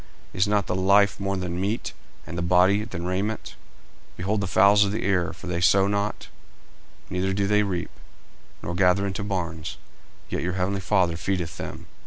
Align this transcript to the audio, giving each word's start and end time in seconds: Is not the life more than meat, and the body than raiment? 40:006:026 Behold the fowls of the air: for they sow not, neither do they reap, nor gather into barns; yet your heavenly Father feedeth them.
Is 0.33 0.47
not 0.47 0.65
the 0.65 0.73
life 0.73 1.19
more 1.19 1.37
than 1.37 1.61
meat, 1.61 1.93
and 2.25 2.35
the 2.35 2.41
body 2.41 2.83
than 2.83 3.05
raiment? 3.05 3.53
40:006:026 4.15 4.15
Behold 4.17 4.41
the 4.41 4.47
fowls 4.47 4.83
of 4.83 4.91
the 4.91 5.03
air: 5.03 5.31
for 5.31 5.45
they 5.45 5.61
sow 5.61 5.85
not, 5.85 6.27
neither 7.11 7.33
do 7.33 7.45
they 7.45 7.61
reap, 7.61 7.91
nor 8.63 8.73
gather 8.73 9.05
into 9.05 9.23
barns; 9.23 9.77
yet 10.27 10.41
your 10.41 10.53
heavenly 10.53 10.81
Father 10.81 11.15
feedeth 11.15 11.57
them. 11.57 11.85